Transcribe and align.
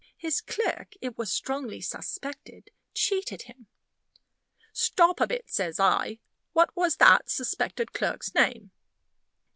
His 0.17 0.41
clerk, 0.41 0.93
it 0.99 1.15
was 1.15 1.31
strongly 1.31 1.79
suspected, 1.79 2.71
cheated 2.95 3.43
him" 3.43 3.67
"Stop 4.87 5.19
a 5.21 5.27
bit," 5.27 5.47
says 5.47 5.79
I. 5.79 6.17
"What 6.53 6.75
was 6.75 6.95
that 6.95 7.29
suspected 7.29 7.93
clerk's 7.93 8.33
name?" 8.33 8.71